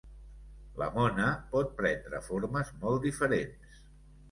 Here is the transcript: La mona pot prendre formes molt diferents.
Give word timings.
La 0.81 0.87
mona 0.95 1.27
pot 1.51 1.77
prendre 1.83 2.23
formes 2.31 2.73
molt 2.83 3.01
diferents. 3.07 3.81